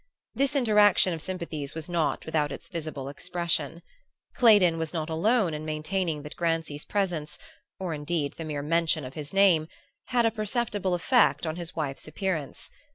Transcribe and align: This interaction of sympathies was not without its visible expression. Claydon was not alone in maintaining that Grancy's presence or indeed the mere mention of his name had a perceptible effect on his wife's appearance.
This 0.33 0.55
interaction 0.55 1.13
of 1.13 1.21
sympathies 1.21 1.75
was 1.75 1.87
not 1.87 2.25
without 2.25 2.51
its 2.51 2.69
visible 2.69 3.07
expression. 3.07 3.83
Claydon 4.33 4.79
was 4.79 4.95
not 4.95 5.11
alone 5.11 5.53
in 5.53 5.63
maintaining 5.63 6.23
that 6.23 6.35
Grancy's 6.35 6.85
presence 6.85 7.37
or 7.79 7.93
indeed 7.93 8.33
the 8.35 8.43
mere 8.43 8.63
mention 8.63 9.05
of 9.05 9.13
his 9.13 9.31
name 9.31 9.67
had 10.05 10.25
a 10.25 10.31
perceptible 10.31 10.95
effect 10.95 11.45
on 11.45 11.55
his 11.55 11.75
wife's 11.75 12.07
appearance. 12.07 12.71